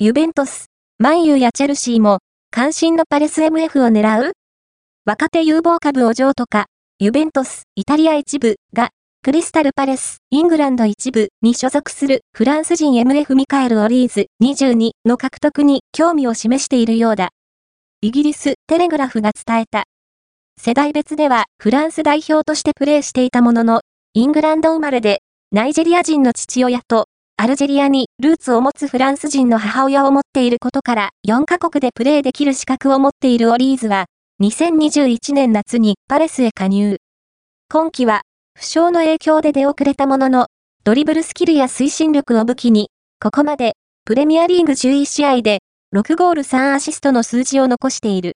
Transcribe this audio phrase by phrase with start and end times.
[0.00, 0.66] ユベントス、
[1.00, 2.20] マンユーやチェルシーも、
[2.52, 4.30] 関心のパレス MF を狙う？
[5.04, 6.66] 若手有望株お嬢とか、
[7.00, 8.90] ユベントス、イタリア一部が、
[9.24, 17.30] クリスタルパレス、イングランド一部に所属するフランス人 MF ミカエル・オリーズ22の獲得に興味を示しているようだ。
[18.00, 19.82] イギリス・テレグラフが伝えた。
[20.56, 23.80] 世代別ではフランス代表としてプレーしていたものの、
[24.14, 27.06] イングランド生まれで、ナイジェリア人の父親と、
[27.40, 34.06] アルジェリアにルーツを持つフランス人の母親を持っていることから4カ国でプレーできる資格を持っているオリーズは、
[34.42, 36.96] 2021年夏にパレスへ加入。
[37.70, 38.22] 今季は、
[38.56, 40.46] 負傷の影響で出遅れたものの、
[40.82, 42.90] ドリブルスキルや推進力を武器に、
[43.22, 43.74] ここまで、
[44.04, 45.60] プレミアリーグ11試合で、
[45.94, 48.26] 6ゴール3アシストの数字を残している。